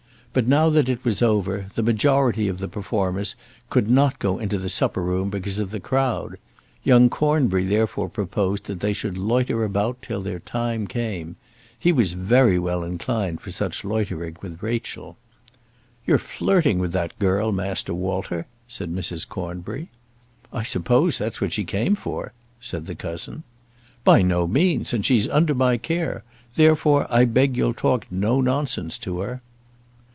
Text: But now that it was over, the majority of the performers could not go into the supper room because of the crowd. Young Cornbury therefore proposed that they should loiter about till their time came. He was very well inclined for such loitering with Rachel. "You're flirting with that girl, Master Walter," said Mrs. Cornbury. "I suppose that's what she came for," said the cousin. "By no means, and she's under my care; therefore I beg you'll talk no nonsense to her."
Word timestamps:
But 0.33 0.47
now 0.47 0.69
that 0.69 0.87
it 0.87 1.03
was 1.03 1.21
over, 1.21 1.65
the 1.75 1.83
majority 1.83 2.47
of 2.47 2.59
the 2.59 2.69
performers 2.69 3.35
could 3.69 3.89
not 3.91 4.17
go 4.17 4.39
into 4.39 4.57
the 4.57 4.69
supper 4.69 5.01
room 5.01 5.29
because 5.29 5.59
of 5.59 5.71
the 5.71 5.81
crowd. 5.81 6.37
Young 6.85 7.09
Cornbury 7.09 7.65
therefore 7.65 8.07
proposed 8.07 8.63
that 8.67 8.79
they 8.79 8.93
should 8.93 9.17
loiter 9.17 9.65
about 9.65 10.01
till 10.01 10.21
their 10.21 10.39
time 10.39 10.87
came. 10.87 11.35
He 11.77 11.91
was 11.91 12.13
very 12.13 12.57
well 12.57 12.81
inclined 12.85 13.41
for 13.41 13.51
such 13.51 13.83
loitering 13.83 14.37
with 14.41 14.63
Rachel. 14.63 15.17
"You're 16.07 16.17
flirting 16.17 16.79
with 16.79 16.93
that 16.93 17.19
girl, 17.19 17.51
Master 17.51 17.93
Walter," 17.93 18.45
said 18.69 18.89
Mrs. 18.89 19.27
Cornbury. 19.27 19.89
"I 20.53 20.63
suppose 20.63 21.17
that's 21.17 21.41
what 21.41 21.51
she 21.51 21.65
came 21.65 21.93
for," 21.93 22.31
said 22.61 22.85
the 22.85 22.95
cousin. 22.95 23.43
"By 24.05 24.21
no 24.21 24.47
means, 24.47 24.93
and 24.93 25.05
she's 25.05 25.27
under 25.27 25.53
my 25.53 25.75
care; 25.75 26.23
therefore 26.55 27.05
I 27.09 27.25
beg 27.25 27.57
you'll 27.57 27.73
talk 27.73 28.09
no 28.09 28.39
nonsense 28.39 28.97
to 28.99 29.19
her." 29.19 29.41